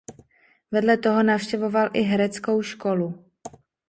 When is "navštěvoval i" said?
1.23-2.01